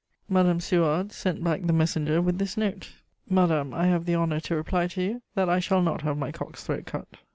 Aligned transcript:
Madame 0.27 0.59
Suard 0.59 1.11
sent 1.11 1.43
back 1.43 1.61
the 1.61 1.71
messenger 1.71 2.23
with 2.23 2.39
this 2.39 2.57
note: 2.57 2.89
"Madame, 3.29 3.71
I 3.71 3.85
have 3.85 4.05
the 4.07 4.15
honour 4.15 4.39
to 4.39 4.55
reply 4.55 4.87
to 4.87 5.01
you 5.03 5.21
that 5.35 5.47
I 5.47 5.59
shall 5.59 5.83
not 5.83 6.01
have 6.01 6.17
my 6.17 6.31
cock's 6.31 6.63
throat 6.63 6.87
cut." 6.87 7.07